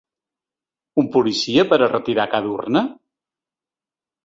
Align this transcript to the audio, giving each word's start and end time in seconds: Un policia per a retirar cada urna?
Un 1.01 1.09
policia 1.17 1.67
per 1.75 1.79
a 1.79 1.91
retirar 1.93 2.27
cada 2.33 2.51
urna? 2.57 2.85